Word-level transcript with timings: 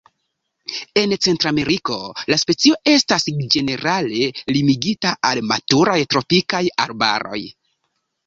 En 0.99 1.11
Centrameriko, 1.25 1.97
la 2.33 2.37
specio 2.43 2.79
estas 2.93 3.27
ĝenerale 3.57 4.31
limigita 4.57 5.13
al 5.31 5.41
maturaj 5.53 5.99
tropikaj 6.15 6.63
arbaroj. 6.89 7.43